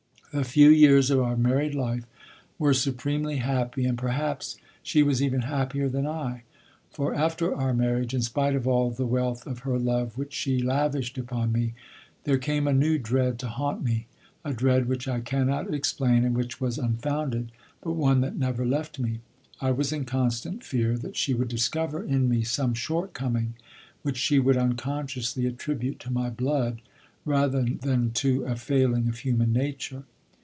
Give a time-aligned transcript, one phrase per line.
[0.33, 2.05] The few years of our married life
[2.57, 6.43] were supremely happy, and perhaps she was even happier than I;
[6.89, 10.61] for after our marriage, in spite of all the wealth of her love which she
[10.63, 11.73] lavished upon me,
[12.23, 14.07] there came a new dread to haunt me,
[14.45, 18.99] a dread which I cannot explain and which was unfounded, but one that never left
[18.99, 19.19] me.
[19.59, 23.55] I was in constant fear that she would discover in me some shortcoming
[24.01, 26.81] which she would unconsciously attribute to my blood
[27.25, 30.03] rather than to a failing of human nature.